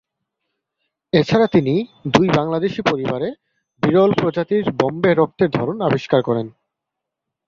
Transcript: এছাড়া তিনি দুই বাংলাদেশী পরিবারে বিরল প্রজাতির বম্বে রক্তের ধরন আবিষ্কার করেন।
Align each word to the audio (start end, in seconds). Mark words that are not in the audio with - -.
এছাড়া 1.13 1.47
তিনি 1.47 1.73
দুই 2.07 2.27
বাংলাদেশী 2.29 2.81
পরিবারে 2.81 3.29
বিরল 3.83 4.11
প্রজাতির 4.13 4.65
বম্বে 4.79 5.11
রক্তের 5.13 5.49
ধরন 5.49 5.77
আবিষ্কার 5.81 6.21
করেন। 6.23 6.47